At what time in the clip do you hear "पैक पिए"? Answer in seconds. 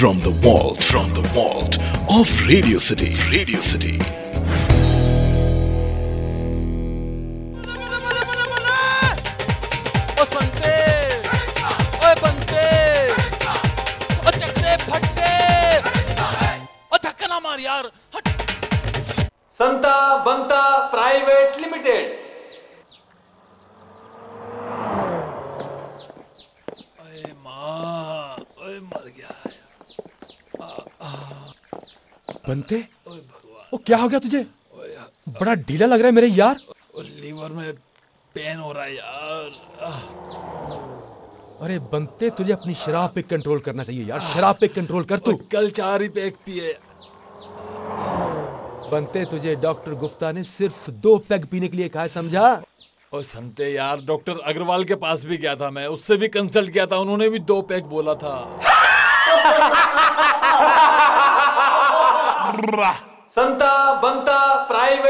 46.08-46.72